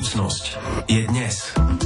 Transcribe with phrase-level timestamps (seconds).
[0.00, 0.56] Budúcnosť
[0.88, 1.36] je dnes.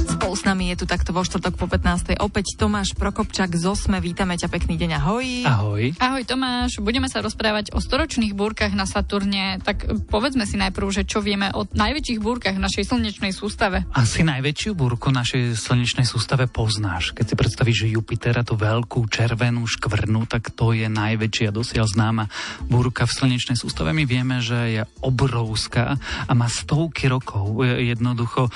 [0.07, 2.15] Spolu s nami je tu takto vo štvrtok po 15.
[2.23, 3.99] opäť Tomáš Prokopčak z Osme.
[3.99, 5.27] Vítame ťa, pekný deň, ahoj.
[5.43, 5.83] Ahoj.
[5.99, 9.59] Ahoj Tomáš, budeme sa rozprávať o storočných búrkach na Saturne.
[9.59, 13.83] Tak povedzme si najprv, že čo vieme o najväčších búrkach v našej slnečnej sústave.
[13.91, 17.11] Asi najväčšiu búrku našej slnečnej sústave poznáš.
[17.11, 22.31] Keď si predstavíš, že Jupitera, tú veľkú červenú škvrnu, tak to je najväčšia dosiaľ známa
[22.63, 23.91] búrka v slnečnej sústave.
[23.91, 27.59] My vieme, že je obrovská a má stovky rokov.
[28.05, 28.53] Jednoducho,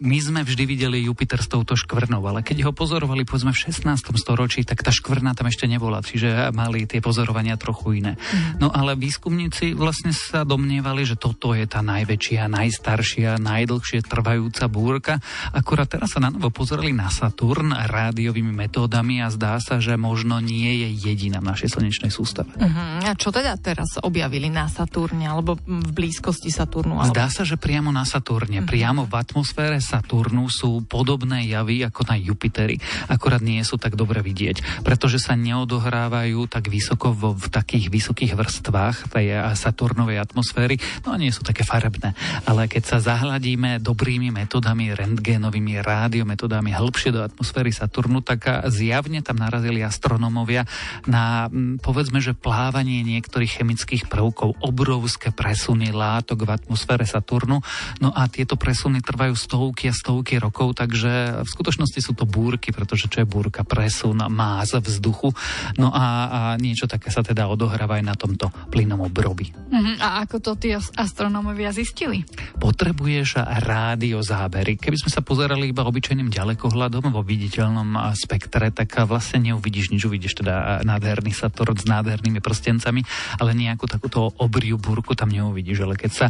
[0.00, 4.16] my sme vždy videli Jupiter s touto škvrnou, ale keď ho pozorovali povedzme v 16.
[4.16, 8.16] storočí, tak tá škvrna tam ešte nebola, čiže mali tie pozorovania trochu iné.
[8.16, 8.64] Mm.
[8.64, 15.20] No ale výskumníci vlastne sa domnievali, že toto je tá najväčšia, najstaršia, najdlhšie trvajúca búrka.
[15.52, 20.40] Akurát teraz sa na novo pozerali na Saturn rádiovými metódami a zdá sa, že možno
[20.40, 22.56] nie je jediná v našej slnečnej sústave.
[22.56, 23.04] Uh-huh.
[23.04, 26.96] A čo teda teraz objavili na Saturne alebo v blízkosti Saturnu?
[26.96, 27.12] Alebo...
[27.12, 28.70] Zdá sa, že priamo na Saturne, uh-huh.
[28.78, 32.78] Priamo v atmosfére Saturnu sú podobné javy ako na Jupiteri,
[33.10, 38.38] akorát nie sú tak dobre vidieť, pretože sa neodohrávajú tak vysoko vo, v takých vysokých
[38.38, 42.14] vrstvách tej Saturnovej atmosféry, no a nie sú také farebné.
[42.46, 49.42] Ale keď sa zahľadíme dobrými metodami, rentgénovými rádiometodami hĺbšie do atmosféry Saturnu, tak zjavne tam
[49.42, 50.62] narazili astronómovia
[51.10, 51.50] na
[51.82, 57.58] povedzme, že plávanie niektorých chemických prvkov, obrovské presuny látok v atmosfére Saturnu.
[57.98, 62.68] No a tieto presuny trvajú stovky a stovky rokov, takže v skutočnosti sú to búrky,
[62.68, 63.64] pretože čo je búrka?
[63.64, 65.32] Presun máz vzduchu.
[65.80, 69.48] No a, a niečo také sa teda odohráva aj na tomto plynom obrobi.
[69.48, 69.96] Uh-huh.
[70.04, 72.28] A ako to tí astronómovia zistili?
[72.60, 74.76] Potrebuješ rádiozábery.
[74.76, 80.04] Keby sme sa pozerali iba obyčajným ďalekohľadom vo viditeľnom spektre, tak vlastne neuvidíš nič.
[80.04, 83.00] Uvidíš teda nádherný Saturn s nádhernými prstencami,
[83.40, 85.88] ale nejakú takúto obriu búrku tam neuvidíš.
[85.88, 86.26] Ale keď sa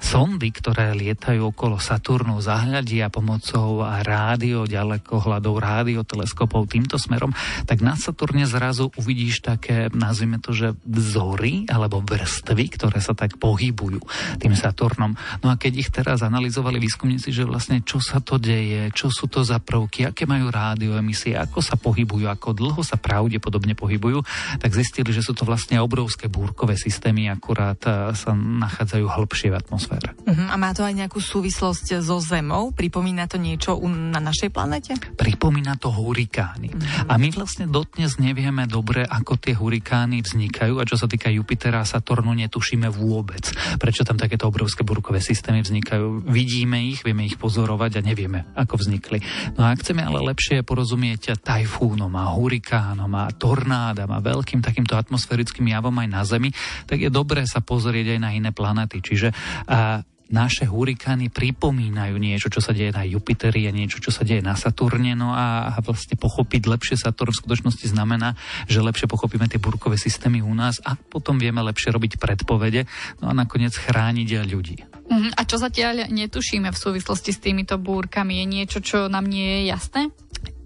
[0.00, 7.34] sondy, ktoré lietajú okolo Saturnu, zahľadia pomocou rádio, ďalekohľadov, rádioteleskopov týmto smerom,
[7.66, 13.42] tak na Saturne zrazu uvidíš také, nazvime to, že vzory alebo vrstvy, ktoré sa tak
[13.42, 13.98] pohybujú
[14.38, 15.18] tým Saturnom.
[15.42, 19.26] No a keď ich teraz analyzovali výskumníci, že vlastne čo sa to deje, čo sú
[19.26, 24.22] to za prvky, aké majú rádioemisie, ako sa pohybujú, ako dlho sa pravdepodobne pohybujú,
[24.60, 27.80] tak zistili, že sú to vlastne obrovské búrkové systémy, akurát
[28.12, 30.12] sa nachádzajú hĺbšie v atmosfére.
[30.28, 30.46] Uh-huh.
[30.52, 32.70] A má to aj nejakú súvislosť so Zemou?
[32.76, 34.92] Pripomína to niečo na našej planete?
[35.16, 36.70] Pripomína to hurikány.
[36.70, 37.08] Mm-hmm.
[37.08, 41.82] A my vlastne dotnes nevieme dobre, ako tie hurikány vznikajú a čo sa týka Jupitera
[41.82, 43.48] a Saturnu netušíme vôbec,
[43.80, 46.28] prečo tam takéto obrovské burkové systémy vznikajú.
[46.28, 49.24] Vidíme ich, vieme ich pozorovať a nevieme, ako vznikli.
[49.56, 54.94] No a ak chceme ale lepšie porozumieť tajfúnom a hurikánom a tornádam a veľkým takýmto
[54.94, 56.50] atmosférickým javom aj na Zemi,
[56.86, 59.00] tak je dobré sa pozrieť aj na iné planety.
[59.02, 59.28] Čiže
[59.66, 64.40] a naše hurikány pripomínajú niečo, čo sa deje na Jupiteri a niečo, čo sa deje
[64.40, 65.12] na Saturne.
[65.12, 68.32] No a vlastne pochopiť lepšie Saturn v skutočnosti znamená,
[68.64, 72.88] že lepšie pochopíme tie burkové systémy u nás a potom vieme lepšie robiť predpovede
[73.20, 74.88] no a nakoniec chrániť ľudí.
[75.12, 75.30] Uh-huh.
[75.36, 78.40] A čo zatiaľ netušíme v súvislosti s týmito búrkami?
[78.40, 80.02] Je niečo, čo nám nie je jasné?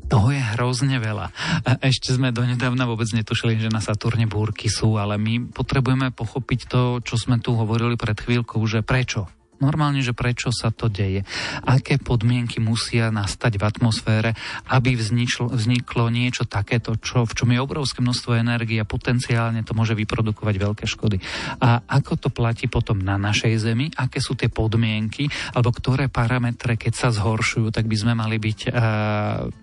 [0.07, 1.35] Toho je hrozne veľa.
[1.67, 6.61] A ešte sme donedávna vôbec netušili, že na Saturne búrky sú, ale my potrebujeme pochopiť
[6.71, 9.27] to, čo sme tu hovorili pred chvíľkou, že prečo
[9.57, 11.25] Normálne, že prečo sa to deje.
[11.65, 14.31] Aké podmienky musia nastať v atmosfére,
[14.69, 19.73] aby vzniklo, vzniklo niečo takéto, čo, v čom je obrovské množstvo energie a potenciálne to
[19.73, 21.19] môže vyprodukovať veľké škody.
[21.65, 26.77] A ako to platí potom na našej Zemi, aké sú tie podmienky, alebo ktoré parametre,
[26.77, 28.73] keď sa zhoršujú, tak by sme mali byť uh,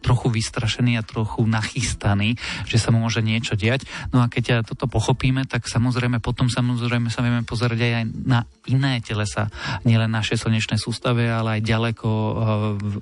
[0.01, 3.85] trochu vystrašení a trochu nachystaní, že sa môže niečo diať.
[4.09, 9.03] No a keď toto pochopíme, tak samozrejme potom samozrejme sa vieme pozerať aj na iné
[9.03, 9.51] telesa
[9.85, 12.33] nielen našej slnečnej sústave, ale aj ďaleko eh,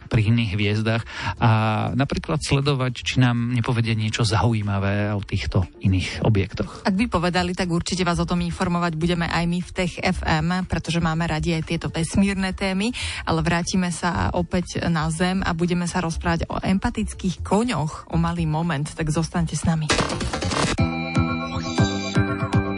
[0.07, 1.03] pri iných hviezdach
[1.37, 1.51] a
[1.93, 6.85] napríklad sledovať, či nám nepovedie niečo zaujímavé o týchto iných objektoch.
[6.85, 10.67] Ak by povedali, tak určite vás o tom informovať budeme aj my v Tech FM,
[10.67, 12.93] pretože máme radi aj tieto vesmírne témy,
[13.25, 18.49] ale vrátime sa opäť na Zem a budeme sa rozprávať o empatických koňoch o malý
[18.49, 19.87] moment, tak zostaňte s nami.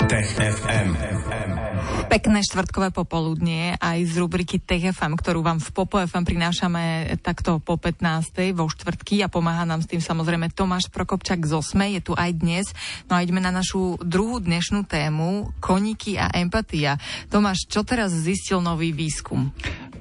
[0.07, 1.62] Tech FM.
[1.93, 7.77] Pekné štvrtkové popoludnie aj z rubriky TFM, ktorú vám v Popo FM prinášame takto po
[7.77, 8.53] 15.
[8.53, 12.31] vo štvrtky a pomáha nám s tým samozrejme Tomáš Prokopčak z Osme, je tu aj
[12.37, 12.65] dnes.
[13.09, 17.01] No a ideme na našu druhú dnešnú tému, koníky a empatia.
[17.33, 19.49] Tomáš, čo teraz zistil nový výskum?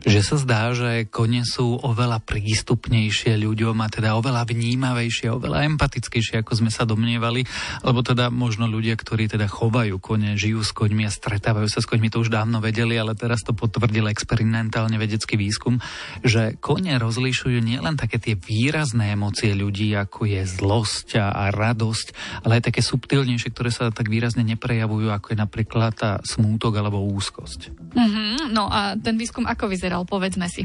[0.03, 6.43] Že sa zdá, že kone sú oveľa prístupnejšie ľuďom a teda oveľa vnímavejšie, oveľa empatickejšie,
[6.43, 7.47] ako sme sa domnievali,
[7.87, 11.87] lebo teda možno ľudia, ktorí teda chovajú kone, žijú s koňmi a stretávajú sa s
[11.87, 15.79] koňmi, to už dávno vedeli, ale teraz to potvrdil experimentálne vedecký výskum,
[16.27, 22.07] že kone rozlišujú nielen také tie výrazné emócie ľudí, ako je zlosť a, radosť,
[22.43, 27.05] ale aj také subtilnejšie, ktoré sa tak výrazne neprejavujú, ako je napríklad tá smútok alebo
[27.07, 27.93] úzkosť.
[27.93, 30.65] Mm-hmm, no a ten výskum ako vyzeral, povedzme si.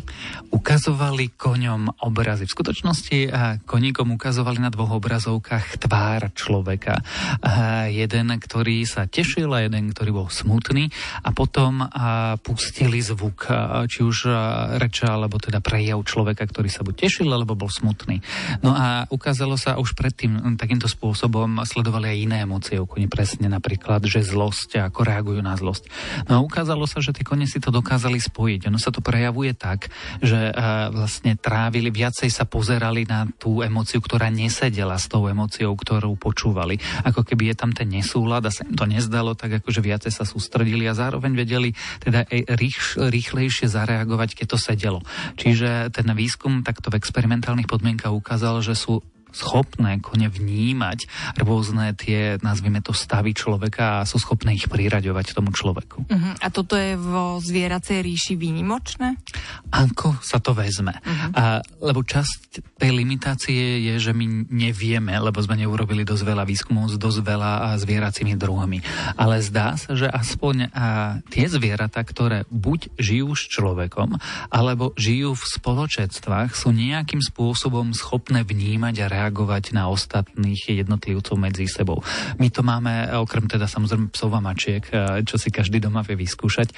[0.56, 2.48] Ukazovali koňom obrazy.
[2.48, 7.04] V skutočnosti a koníkom ukazovali na dvoch obrazovkách tvár človeka.
[7.44, 10.88] A jeden, ktorý sa tešil a jeden, ktorý bol smutný
[11.28, 13.52] a potom a pustili zvuk,
[13.92, 14.32] či už
[14.80, 18.24] reča, alebo teda prejav človeka, ktorý sa buď tešil, alebo bol smutný.
[18.64, 23.52] No a ukázalo sa už predtým takýmto spôsobom sledovali aj iné emócie u koni, presne
[23.52, 25.92] napríklad, že zlosť, ako reagujú na zlosť.
[26.32, 28.72] No a ukázalo sa, že tie kone si to dokázali spojiť.
[28.72, 29.90] Ono sa to prejavuje tak,
[30.22, 35.74] že uh, vlastne trávili, viacej sa pozerali na tú emóciu, ktorá nesedela s tou emóciou,
[35.74, 36.78] ktorú počúvali.
[37.02, 40.22] Ako keby je tam ten nesúlad a sa im to nezdalo, tak akože viacej sa
[40.22, 41.74] sústredili a zároveň vedeli
[42.06, 45.00] teda aj rých, rýchlejšie zareagovať, keď to sedelo.
[45.34, 49.02] Čiže ten výskum takto v experimentálnych podmienkach ukázal, že sú
[49.32, 51.08] schopné kone vnímať
[51.42, 56.08] rôzne tie, nazvime to, stavy človeka a sú schopné ich priraďovať tomu človeku.
[56.08, 56.34] Uh-huh.
[56.42, 59.20] A toto je vo zvieracej ríši výnimočné?
[59.74, 60.98] Ako sa to vezme?
[60.98, 61.30] Uh-huh.
[61.36, 61.44] A,
[61.84, 66.98] lebo časť tej limitácie je, že my nevieme, lebo sme neurobili dosť veľa výskumov s
[66.98, 68.80] dosť veľa zvieracími druhmi.
[69.20, 74.18] Ale zdá sa, že aspoň a, tie zvieratá, ktoré buď žijú s človekom,
[74.50, 81.66] alebo žijú v spoločenstvách, sú nejakým spôsobom schopné vnímať a reagovať na ostatných jednotlivcov medzi
[81.66, 82.06] sebou.
[82.38, 84.86] My to máme, okrem teda samozrejme psov a mačiek,
[85.26, 86.70] čo si každý doma vie vyskúšať,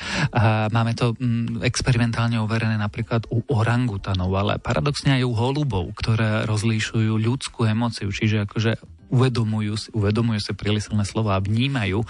[0.72, 7.20] máme to mm, experimentálne overené napríklad u orangutanov, ale paradoxne aj u holubov, ktoré rozlíšujú
[7.20, 12.06] ľudskú emociu, čiže akože uvedomujú uvedomujú si príliš silné slova a vnímajú,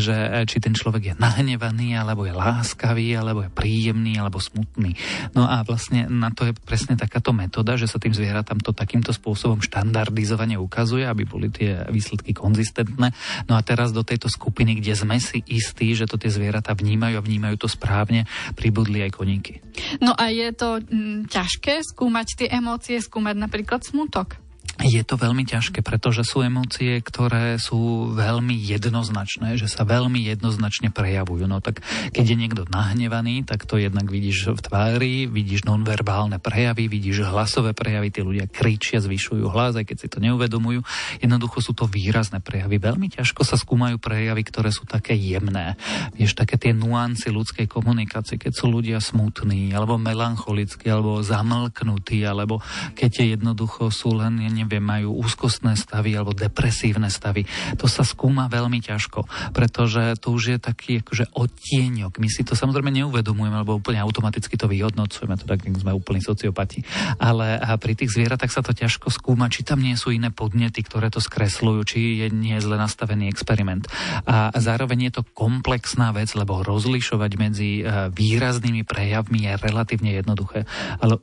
[0.00, 0.16] že
[0.48, 4.96] či ten človek je nahnevaný, alebo je láskavý, alebo je príjemný, alebo smutný.
[5.36, 9.12] No a vlastne na to je presne takáto metóda, že sa tým zvieratám to takýmto
[9.12, 13.12] spôsobom štandardizovane ukazuje, aby boli tie výsledky konzistentné.
[13.46, 17.20] No a teraz do tejto skupiny, kde sme si istí, že to tie zvieratá vnímajú
[17.20, 18.24] a vnímajú to správne,
[18.56, 19.60] pribudli aj koníky.
[20.00, 24.47] No a je to m, ťažké skúmať tie emócie, skúmať napríklad smutok?
[24.78, 30.94] Je to veľmi ťažké, pretože sú emócie, ktoré sú veľmi jednoznačné, že sa veľmi jednoznačne
[30.94, 31.50] prejavujú.
[31.50, 31.82] No tak
[32.14, 37.74] keď je niekto nahnevaný, tak to jednak vidíš v tvári, vidíš nonverbálne prejavy, vidíš hlasové
[37.74, 40.86] prejavy, tí ľudia kričia, zvyšujú hlas, aj keď si to neuvedomujú.
[41.18, 42.78] Jednoducho sú to výrazné prejavy.
[42.78, 45.74] Veľmi ťažko sa skúmajú prejavy, ktoré sú také jemné.
[46.14, 52.62] Vieš, také tie nuancy ľudskej komunikácie, keď sú ľudia smutní, alebo melancholickí, alebo zamlknutí, alebo
[52.94, 57.48] keď jednoducho sú len, neviem, majú úzkostné stavy alebo depresívne stavy.
[57.80, 59.24] To sa skúma veľmi ťažko,
[59.56, 62.20] pretože to už je taký akože odtieňok.
[62.20, 66.84] My si to samozrejme neuvedomujeme, lebo úplne automaticky to vyhodnocujeme, to tak sme úplní sociopati.
[67.16, 71.08] Ale pri tých zvieratách sa to ťažko skúma, či tam nie sú iné podnety, ktoré
[71.08, 73.88] to skresľujú, či je nie zle nastavený experiment.
[74.28, 80.68] A zároveň je to komplexná vec, lebo rozlišovať medzi e, výraznými prejavmi je relatívne jednoduché.
[81.00, 81.16] Ale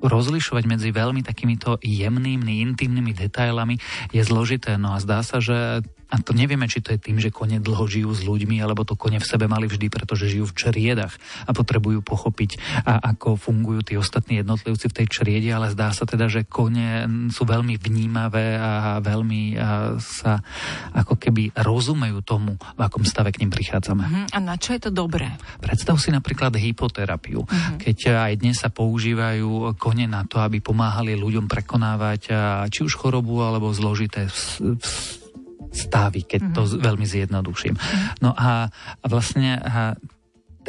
[0.00, 3.76] rozlišovať medzi veľmi takýmito jemnými, intimnými detailami
[4.10, 4.80] je zložité.
[4.80, 7.86] No a zdá sa, že a to nevieme, či to je tým, že kone dlho
[7.86, 11.14] žijú s ľuďmi, alebo to kone v sebe mali vždy, pretože žijú v čriedach
[11.46, 16.02] a potrebujú pochopiť, a ako fungujú tí ostatní jednotlivci v tej čriede, ale zdá sa
[16.02, 19.54] teda, že kone sú veľmi vnímavé a veľmi
[20.02, 20.42] sa
[20.92, 24.02] ako keby rozumejú tomu, v akom stave k ním prichádzame.
[24.02, 24.26] Uh-huh.
[24.34, 25.38] A na čo je to dobré?
[25.62, 27.46] Predstav si napríklad hypoterapiu.
[27.46, 27.78] Uh-huh.
[27.78, 32.22] Keď aj dnes sa používajú kone na to, aby pomáhali ľuďom prekonávať
[32.72, 34.26] či už chorobu alebo zložité
[35.70, 36.78] stavy, keď to mhm.
[36.82, 37.74] veľmi zjednoduším.
[38.20, 38.68] No a,
[39.06, 39.58] vlastne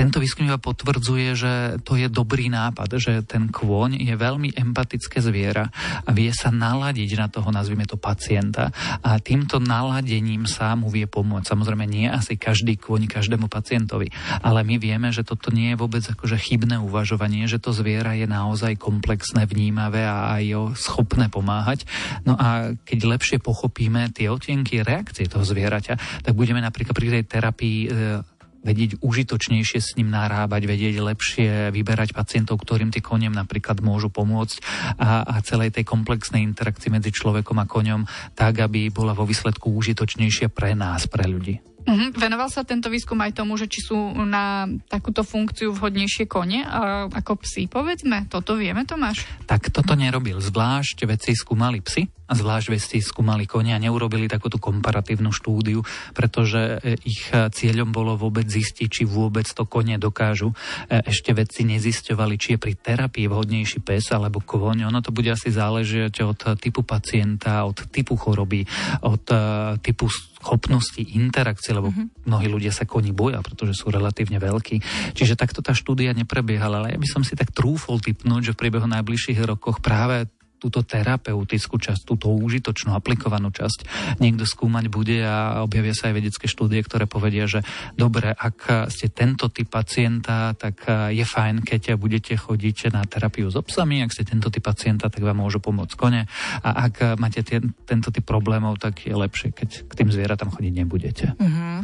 [0.01, 1.53] tento výskum iba potvrdzuje, že
[1.85, 5.69] to je dobrý nápad, že ten kôň je veľmi empatické zviera
[6.01, 8.73] a vie sa naladiť na toho, nazvime to pacienta
[9.05, 11.53] a týmto naladením sa mu vie pomôcť.
[11.53, 14.09] Samozrejme nie asi každý kôň každému pacientovi,
[14.41, 18.25] ale my vieme, že toto nie je vôbec akože chybné uvažovanie, že to zviera je
[18.25, 21.85] naozaj komplexné, vnímavé a aj jo schopné pomáhať.
[22.25, 27.23] No a keď lepšie pochopíme tie otienky reakcie toho zvieraťa, tak budeme napríklad pri tej
[27.29, 28.30] terapii e,
[28.61, 34.57] vedieť užitočnejšie s ním narábať, vedieť lepšie vyberať pacientov, ktorým tie koniem napríklad môžu pomôcť
[35.01, 38.05] a, a celej tej komplexnej interakcii medzi človekom a koňom
[38.37, 41.59] tak, aby bola vo výsledku užitočnejšia pre nás, pre ľudí.
[41.81, 42.13] Uh-huh.
[42.13, 47.09] Venoval sa tento výskum aj tomu, že či sú na takúto funkciu vhodnejšie kone a,
[47.09, 48.29] ako psi, povedzme.
[48.29, 49.25] Toto vieme, Tomáš?
[49.49, 50.37] Tak toto nerobil.
[50.37, 53.75] Zvlášť veci skúmali psy a zvlášť veci skúmali konia.
[53.75, 55.83] Neurobili takúto komparatívnu štúdiu,
[56.15, 60.55] pretože e, ich cieľom bolo vôbec zistiť, či vôbec to konie dokážu.
[60.87, 64.87] E, ešte vedci nezisťovali, či je pri terapii vhodnejší pes alebo koň.
[64.87, 68.63] Ono to bude asi záležiť od typu pacienta, od typu choroby,
[69.03, 69.43] od e,
[69.83, 72.07] typu schopnosti interakcie, lebo uh-huh.
[72.25, 74.79] mnohí ľudia sa koní boja, pretože sú relatívne veľkí.
[75.13, 78.59] Čiže takto tá štúdia neprebiehala, ale ja by som si tak trúfol typnúť, že v
[78.63, 83.89] priebehu najbližších rokoch práve túto terapeutickú časť, túto užitočnú, aplikovanú časť
[84.21, 87.65] niekto skúmať bude a objavia sa aj vedecké štúdie, ktoré povedia, že
[87.97, 93.57] dobre, ak ste tento typ pacienta, tak je fajn, keď budete chodiť na terapiu s
[93.57, 96.29] obsami, ak ste tento typ pacienta, tak vám môžu pomôcť kone
[96.61, 100.73] a ak máte ten, tento typ problémov, tak je lepšie, keď k tým zvieratám chodiť
[100.77, 101.25] nebudete.
[101.41, 101.77] Mm-hmm.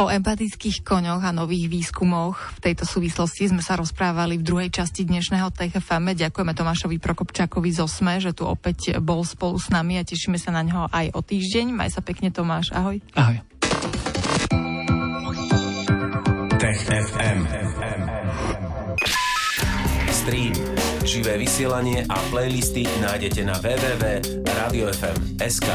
[0.00, 5.06] O empatických koňoch a nových výskumoch v tejto súvislosti sme sa rozprávali v druhej časti
[5.06, 6.16] dnešného TFM.
[6.16, 10.48] Ďakujeme Tomášovi Prokopčákovi z OSME, že tu opäť bol spolu s nami a tešíme sa
[10.48, 11.76] na ňo aj o týždeň.
[11.76, 12.96] Maj sa pekne Tomáš, ahoj.
[13.12, 13.36] Ahoj.
[16.56, 17.44] Tech FM.
[20.08, 20.56] Stream,
[21.04, 25.68] živé vysielanie a playlisty nájdete na www.radiofm.sk.